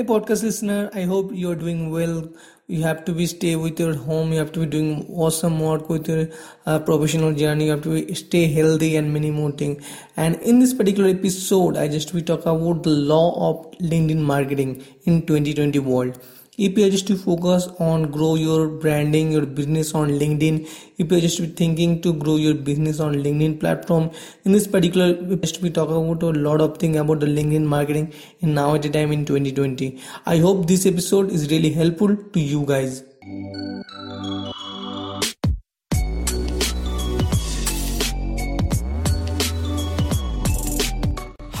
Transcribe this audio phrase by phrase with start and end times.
[0.00, 2.26] Hey, podcast listener, I hope you're doing well.
[2.68, 4.32] You have to be stay with your home.
[4.32, 6.28] You have to be doing awesome work with your
[6.64, 7.66] uh, professional journey.
[7.66, 9.84] You have to be, stay healthy and many more things.
[10.16, 14.82] And in this particular episode, I just we talk about the law of LinkedIn marketing
[15.04, 16.18] in 2020 world
[16.58, 20.58] if you are just to focus on grow your branding your business on linkedin
[20.98, 24.10] if you're just to be thinking to grow your business on linkedin platform
[24.44, 27.64] in this particular we just we talk about a lot of thing about the linkedin
[27.64, 32.16] marketing in now at the time in 2020 i hope this episode is really helpful
[32.16, 33.02] to you guys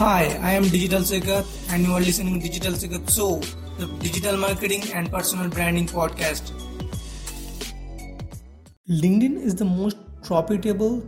[0.00, 3.38] Hi, I am Digital Sekat and you are listening to Digital Sekat Show
[3.78, 6.52] the Digital Marketing and Personal Branding Podcast.
[8.88, 11.06] LinkedIn is the most profitable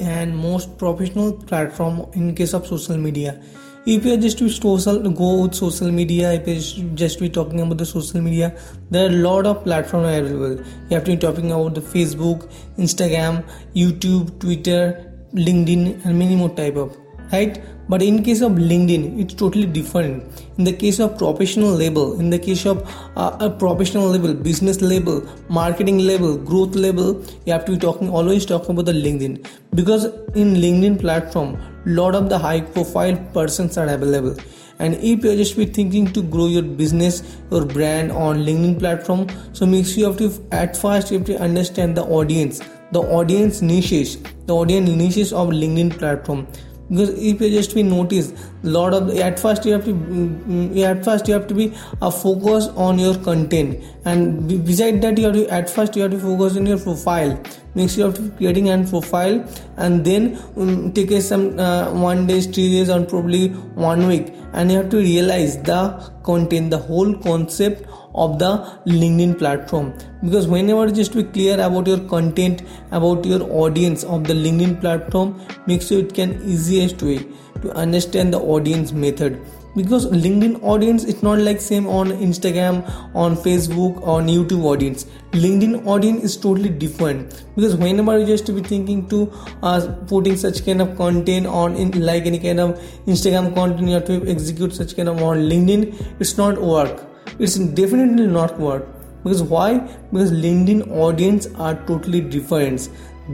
[0.00, 3.40] and most professional platform in case of social media.
[3.86, 7.60] If you are just to social, go with social media, if you just be talking
[7.60, 8.58] about the social media,
[8.90, 10.56] there are a lot of platforms available.
[10.90, 13.44] You have to be talking about the Facebook, Instagram,
[13.76, 17.01] YouTube, Twitter, LinkedIn, and many more type of
[17.32, 17.62] right?
[17.88, 20.22] But in case of linkedin it's totally different.
[20.58, 22.82] In the case of professional level in the case of
[23.16, 28.08] uh, a professional level business level marketing level growth level you have to be talking
[28.08, 29.46] always talking about the linkedin.
[29.74, 34.36] Because in linkedin platform lot of the high profile persons are available.
[34.78, 39.26] And if you're just be thinking to grow your business your brand on linkedin platform
[39.52, 42.60] so make sure you have to at first you have to understand the audience.
[42.92, 46.46] The audience niches the audience niches of linkedin platform
[46.92, 51.02] because if you just be notice lot of at first you have to mm, at
[51.04, 51.66] first you have to be
[52.00, 53.82] a uh, focus on your content.
[54.04, 57.40] And beside that you have to at first you have to focus on your profile.
[57.74, 59.42] Make sure you have to creating an profile
[59.78, 63.48] and then um, take a some uh, one days three days or probably
[63.88, 64.34] one week.
[64.52, 68.52] And you have to realize the content the whole concept of the
[68.86, 69.92] linkedin platform.
[70.22, 75.40] Because whenever just be clear about your content about your audience of the linkedin platform
[75.66, 77.26] make sure it can easiest way
[77.62, 79.40] to understand the audience method.
[79.74, 82.82] Because linkedin audience it's not like same on instagram
[83.14, 85.06] on facebook on youtube audience.
[85.32, 87.42] Linkedin audience is totally different.
[87.56, 91.90] Because whenever you just be thinking to uh, putting such kind of content on in
[92.04, 95.94] like any kind of instagram content you have to execute such kind of on linkedin
[96.20, 98.86] it's not work it's definitely not work
[99.22, 99.78] because why?
[100.10, 102.88] Because linkedin audience are totally different.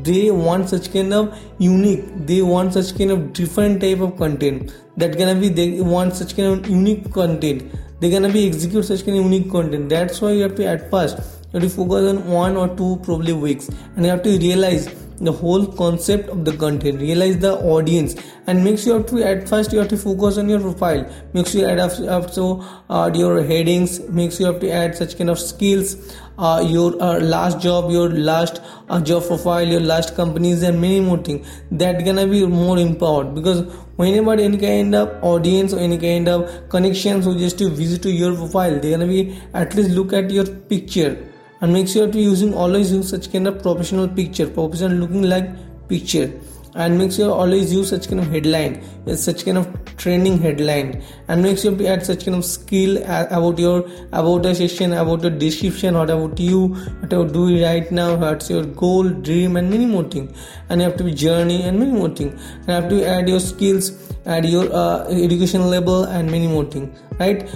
[0.05, 4.75] They want such kind of unique they want such kind of different type of content.
[4.97, 7.73] That gonna be they want such kind of unique content.
[8.01, 9.89] They're gonna be execute such kind of unique content.
[9.89, 11.19] That's why you have to at first
[11.53, 14.95] you have to focus on one or two probably weeks and you have to realize
[15.21, 17.01] the whole concept of the content.
[17.01, 18.15] Realize the audience
[18.47, 21.11] and make sure to at first you have to focus on your profile.
[21.33, 24.01] Make sure you add also uh, your headings.
[24.09, 25.97] Make sure you have to add such kind of skills
[26.39, 31.01] uh, your uh, last job your last uh, job profile your last companies and many
[31.01, 31.47] more things.
[31.71, 33.63] That gonna be more important because
[33.97, 38.11] whenever any kind of audience or any kind of connections who just to visit to
[38.11, 41.17] your profile they're gonna be at least look at your picture
[41.61, 44.47] and make sure to using always use such kind of professional picture.
[44.47, 45.51] Professional looking like
[45.89, 46.33] picture.
[46.75, 48.81] And make sure always use such kind of headline.
[49.17, 51.03] Such kind of training headline.
[51.27, 55.23] And make sure to add such kind of skill about your about a session about
[55.23, 59.71] the description what about you what you do right now what's your goal dream and
[59.71, 60.31] many more things
[60.69, 62.33] and you have to be journey and many more things
[62.67, 66.65] and you have to add your skills add your uh, education level and many more
[66.65, 67.49] things right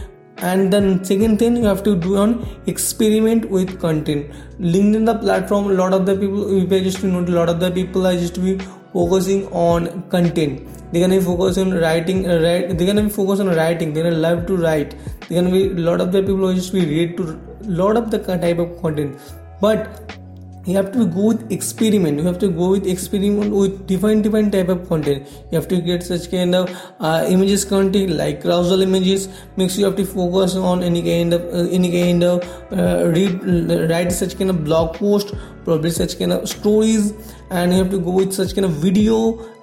[0.42, 2.30] and then second thing you have to do on
[2.66, 4.30] experiment with content.
[4.60, 7.70] Linkedin the platform a lot of the people i just know a lot of the
[7.70, 8.58] people are just be
[8.92, 10.66] focusing on content.
[10.92, 14.04] They're gonna be focused on writing uh, write, they're gonna be focused on writing they're
[14.04, 14.94] gonna love to write.
[15.28, 18.10] They're gonna be a lot of the people who just be read to lot of
[18.10, 19.19] the type of content.
[19.60, 20.19] But
[20.65, 22.19] you have to go with experiment.
[22.19, 25.28] You have to go with experiment with different different type of content.
[25.50, 26.70] You have to get such kind of
[27.00, 29.29] uh, images content like carousel images.
[29.56, 33.91] Makes you have to focus on any kind of uh, any kind of uh, read
[33.91, 37.12] write such kind of blog post probably such kind of stories
[37.50, 39.17] and you have to go with such kind of video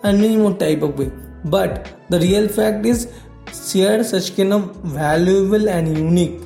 [0.03, 1.11] and many more type of way.
[1.45, 3.07] But the real fact is
[3.53, 6.41] share such kind of valuable and unique.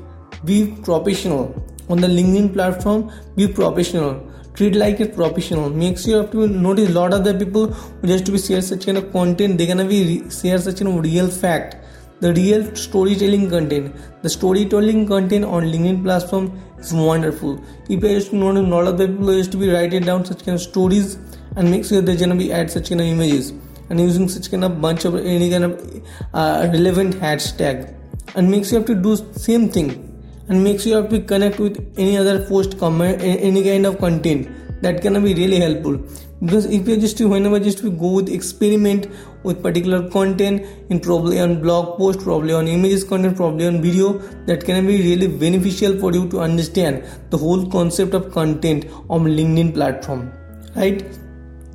[0.45, 1.55] Be professional.
[1.89, 4.21] On the linkedin platform be professional
[4.53, 5.69] treat like a professional.
[5.69, 8.61] Makes you have to notice a lot of the people who just to be share
[8.61, 9.57] such kind of content.
[9.57, 11.77] They're gonna be re- share such kind of real fact.
[12.19, 13.95] The real storytelling content.
[14.21, 17.61] The storytelling content on linkedin platform is wonderful.
[17.89, 20.23] If I just to know a lot of the people used to be writing down
[20.25, 21.17] such kind of stories
[21.55, 23.53] and make sure they're gonna be add such kind of images
[23.89, 26.03] and using such kind of bunch of any kind of
[26.33, 27.93] uh, relevant hashtag.
[28.35, 30.12] And makes you have to do same thing
[30.47, 34.49] and makes you have to connect with any other post comment any kind of content
[34.81, 35.97] that can be really helpful.
[36.41, 39.07] Because if you just whenever just we go with experiment
[39.43, 44.13] with particular content in probably on blog post probably on images content probably on video
[44.47, 49.25] that can be really beneficial for you to understand the whole concept of content on
[49.25, 50.31] linkedin platform
[50.75, 51.03] right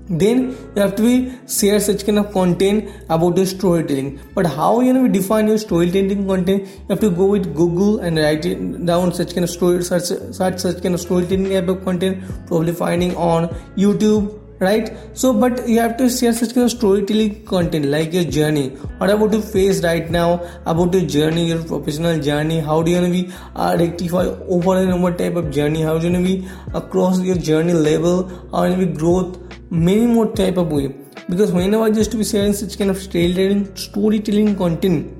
[0.08, 4.20] then you have to be share such kind of content about your storytelling.
[4.34, 7.98] But how you know we define your storytelling content you have to go with google
[8.00, 10.10] and write it down such kind of story such
[10.40, 14.96] such such kind of storytelling type of content probably finding on youtube right?
[15.14, 18.70] So but you have to share such kind of storytelling content like your journey.
[18.98, 20.42] What about you face right now?
[20.66, 22.60] About your journey your professional journey.
[22.60, 24.24] How do you to be uh, rectify
[24.56, 25.82] over and over type of journey?
[25.82, 28.28] How do you to be across your journey level?
[28.52, 30.94] How do you be growth many more type of way
[31.28, 35.14] because whenever just to be sharing such kind of storytelling storytelling content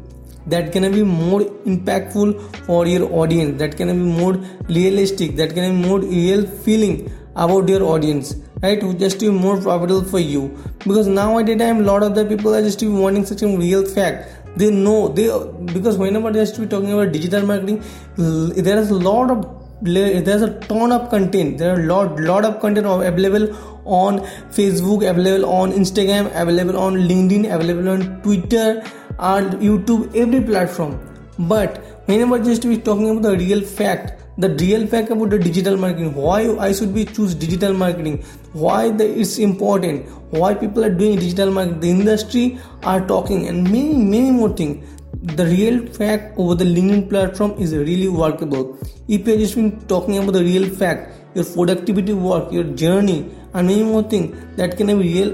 [0.46, 1.40] that can be more
[1.72, 2.28] impactful
[2.66, 4.34] for your audience that can be more
[4.68, 8.80] realistic that can be more real feeling about your audience right?
[8.80, 10.56] To just be more profitable for you.
[10.78, 13.84] Because now at a time lot of the people are just wanting such a real
[13.86, 14.34] fact.
[14.56, 15.28] They know they
[15.72, 17.82] because whenever they to be talking about digital marketing
[18.16, 19.46] there is a lot of
[19.80, 21.58] there's a ton of content.
[21.58, 23.54] There are lot lot of content available
[23.88, 24.20] on
[24.58, 28.82] facebook available on instagram available on linkedin available on twitter
[29.18, 30.98] and youtube every platform.
[31.38, 35.76] But whenever just we talking about the real fact the real fact about the digital
[35.76, 38.24] marketing why i should be choose digital marketing?
[38.52, 40.06] Why the, it's important?
[40.30, 41.80] Why people are doing digital marketing?
[41.80, 44.84] The industry are talking and many many more things
[45.22, 48.78] the real fact over the linkedin platform is really workable.
[49.08, 53.18] If you're just been talking about the real fact your productivity work your journey
[53.54, 55.32] and many more things that can have real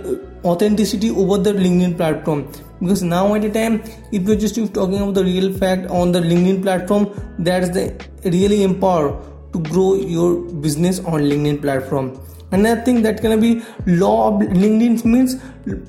[0.53, 2.47] authenticity over the linkedin platform.
[2.81, 6.21] Because now at a time if you're just talking about the real fact on the
[6.21, 7.09] linkedin platform
[7.39, 7.87] that's the
[8.25, 9.09] really empower
[9.53, 10.29] to grow your
[10.67, 12.13] business on linkedin platform.
[12.53, 15.37] Another thing that can be law of linkedin means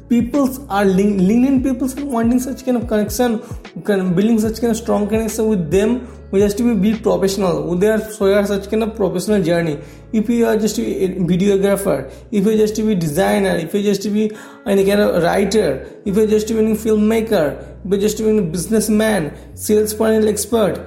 [0.10, 3.40] people are linkedin people are wanting such kind of connection
[3.84, 7.90] building such kind of strong connection with them we just to be be professional they
[7.90, 9.76] are so are such kind of professional journey
[10.22, 11.98] if you are just to be a videographer
[12.40, 14.26] if you just to be designer if you just to be
[14.74, 15.70] any kind of writer
[16.04, 17.46] if you just to be a filmmaker
[17.86, 19.32] if you just to be a businessman
[19.66, 20.82] sales panel expert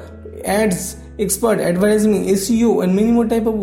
[0.59, 0.85] ads
[1.27, 3.57] expert advertising seo and many more type of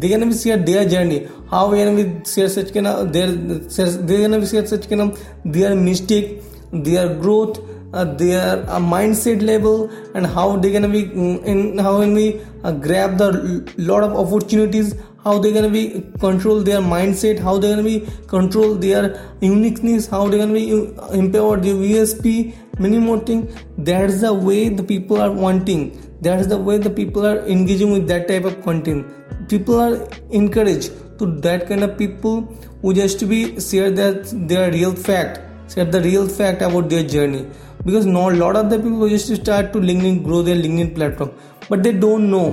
[0.00, 2.06] they gonna be share their journey how we gonna be
[2.36, 5.22] share such kind of their they gonna be share such kind of
[5.58, 6.42] their mistake
[6.88, 7.60] their growth
[7.92, 12.40] uh, their uh, mindset level and how they're gonna be mm, in how can we
[12.64, 13.30] uh, grab the
[13.76, 14.94] lot of opportunities
[15.24, 19.02] how they're gonna be control their mindset how they're gonna be control their
[19.40, 24.68] uniqueness how they're gonna be uh, empower their usp many more things that's the way
[24.68, 25.98] the people are wanting.
[26.20, 29.06] That's the way the people are engaging with that type of content.
[29.48, 32.42] People are encouraged to that kind of people
[32.80, 35.40] who just to be share that their real fact
[35.72, 37.46] share the real fact about their journey
[37.84, 41.32] because no a lot of the people just start to linkedin grow their linkedin platform.
[41.68, 42.50] But they don't know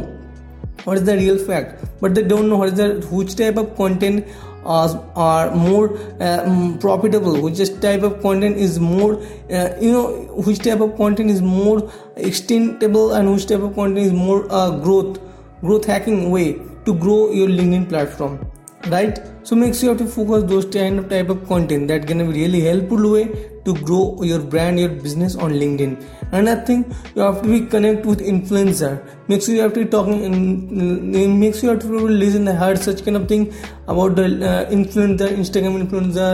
[0.84, 1.86] what is the real fact.
[2.02, 4.28] But they don't know what is the which type of content
[4.66, 7.42] uh, are more uh, mm, profitable.
[7.42, 9.22] Which type of content is more
[9.52, 10.08] uh, you know
[10.50, 11.82] which type of content is more
[12.30, 15.20] extendable and which type of content is more uh, growth
[15.62, 16.54] growth hacking way
[16.86, 18.40] to grow your linkedin platform.
[18.88, 19.20] Right?
[19.44, 22.62] So make sure to focus those kind of type of content that can be really
[22.62, 25.96] helpful way to grow your brand your business on linkedin.
[26.32, 26.86] Another thing
[27.16, 28.94] you have to be connect with influencer.
[29.28, 32.58] Make sure you have to be talking and make sure you have to listen and
[32.58, 33.54] heard such kind of thing
[33.88, 36.32] about the uh, influencer instagram influencer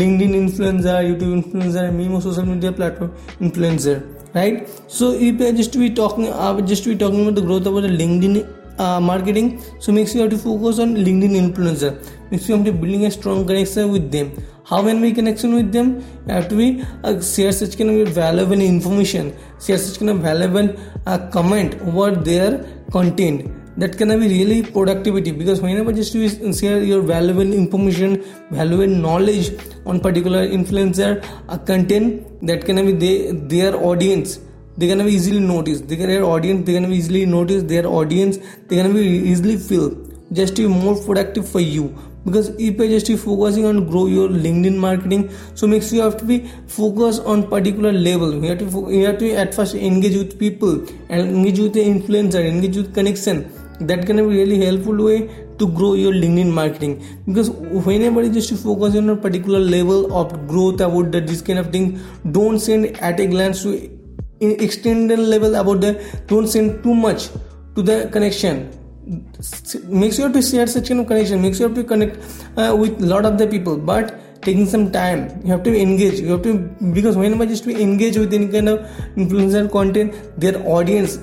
[0.00, 3.96] linkedin influencer youtube influencer many social media platform influencer
[4.34, 4.68] right?
[4.88, 7.66] So if i just to be talking i would just be talking about the growth
[7.66, 8.34] about the linkedin
[8.78, 9.62] uh, marketing.
[9.78, 11.92] So make sure you have to focus on linkedin influencer.
[12.30, 14.32] Make sure you have to building a strong connection with them.
[14.64, 16.04] How when we connection with them?
[16.26, 19.34] You have to be uh, share such kind of valuable information.
[19.64, 20.74] Share such kind of valuable
[21.06, 23.50] uh, comment over their content.
[23.78, 29.52] That can be really productivity because whenever just you share your valuable information valuable knowledge
[29.86, 34.40] on particular influencer uh, content that can be they, their audience
[34.78, 35.88] they're gonna be easily noticed.
[35.88, 37.66] They can their audience they're gonna be easily noticed.
[37.68, 39.88] Their audience they're gonna be easily feel
[40.32, 41.96] just to be more productive for you.
[42.24, 46.24] Because if you're just focusing on grow your linkedin marketing so makes you have to
[46.24, 48.32] be focused on particular level.
[48.34, 51.84] You have to you have to at first engage with people and engage with the
[51.94, 53.50] influencer engage with connection.
[53.80, 55.18] That can be really helpful way
[55.58, 57.04] to grow your linkedin marketing.
[57.26, 61.72] Because whenever you just focus on a particular level of growth about this kind of
[61.72, 62.00] thing
[62.32, 63.97] don't send at a glance to
[64.40, 65.92] extended level about the
[66.26, 67.28] don't send too much
[67.74, 68.70] to the connection.
[69.84, 71.40] Make sure to share such kind of connection.
[71.40, 72.16] Make sure to connect
[72.56, 73.76] uh, with lot of the people.
[73.76, 76.20] But taking some time you have to engage.
[76.20, 76.58] You have to
[76.92, 78.80] because whenever just to engage with any kind of
[79.16, 81.18] influencer content their audience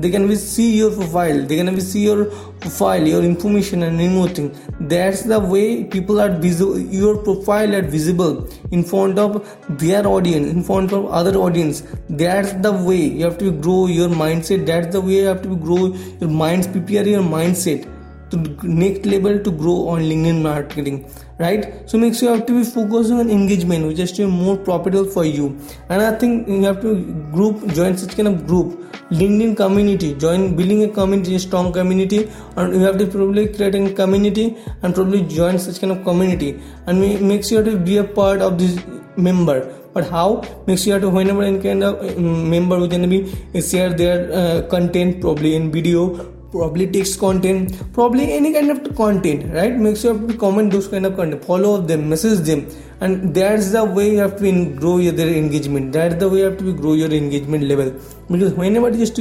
[0.00, 1.44] they can see your profile.
[1.44, 2.26] They can see your
[2.60, 4.54] profile your information and anything.
[4.80, 9.36] That's the way people are visible your profile are visible in front of
[9.68, 11.82] their audience in front of other audience.
[12.08, 14.66] That's the way you have to grow your mindset.
[14.66, 15.86] That's the way you have to grow
[16.20, 17.97] your minds prepare your mindset
[18.36, 21.04] next level to grow on linkedin marketing
[21.38, 21.88] right?
[21.88, 25.24] So make sure you have to be focusing on engagement which is more profitable for
[25.24, 25.56] you.
[25.88, 26.94] And i think you have to
[27.32, 28.84] group join such kind of group.
[29.10, 33.74] Linkedin community join building a community a strong community and you have to probably create
[33.74, 36.60] a community and probably join such kind of community.
[36.86, 38.78] And make sure to be a part of this
[39.16, 39.74] member.
[39.94, 40.42] But how?
[40.66, 44.62] Make sure to whenever any kind of um, member who can be share their uh,
[44.68, 49.74] content probably in video probably text content probably any kind of content right?
[49.76, 52.66] Make sure to comment those kind of content follow them message them.
[53.00, 55.92] And that's the way you have to grow your engagement.
[55.92, 57.92] That's the way you have to grow your engagement level.
[58.28, 59.16] Because whenever you just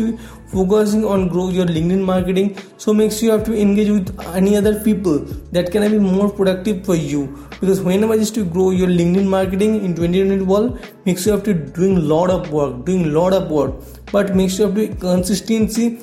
[0.48, 4.56] focusing on grow your linkedin marketing so make sure you have to engage with any
[4.56, 5.20] other people
[5.52, 7.28] that can be more productive for you.
[7.60, 11.46] Because whenever just to grow your linkedin marketing in 2020 world make sure you have
[11.46, 13.76] to doing lot of work doing lot of work.
[14.12, 16.00] But make sure you have to consistency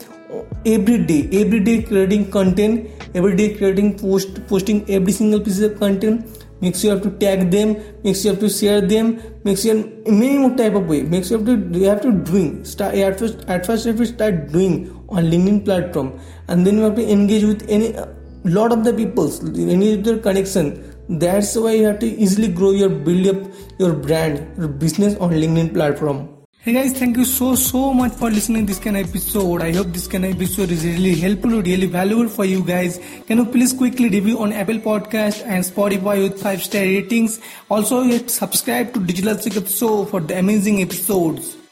[0.66, 1.28] every day.
[1.32, 6.40] Every day creating content every day creating post posting every single piece of content.
[6.60, 9.74] Makes you have to tag them makes you have to share them makes you
[10.06, 11.02] many more type of way.
[11.02, 12.64] Makes you have to you have to doing.
[12.64, 14.76] Start at first at first you have to start doing
[15.08, 16.18] on linkedin platform
[16.48, 18.06] and then you have to engage with any uh,
[18.44, 20.72] lot of the peoples of their connection.
[21.08, 25.32] That's why you have to easily grow your build up your brand your business on
[25.32, 26.28] linkedin platform
[26.64, 29.60] Hey guys, thank you so so much for listening this kind of episode.
[29.60, 32.98] I hope this kind of episode is really helpful, really valuable for you guys.
[33.26, 37.38] Can you please quickly review on Apple Podcast and Spotify with five star ratings?
[37.68, 41.63] Also, subscribe to Digital Show for the amazing episodes.